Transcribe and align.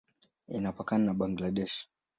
Inapakana 0.47 1.03
na 1.05 1.13
Bangladesh. 1.13 1.77